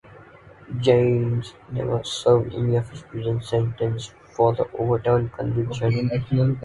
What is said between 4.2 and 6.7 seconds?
for the overturned conviction.